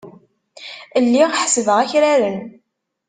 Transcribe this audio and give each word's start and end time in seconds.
Lliɣ 1.03 1.31
ḥessbeɣ 1.41 1.77
akraren. 1.83 2.39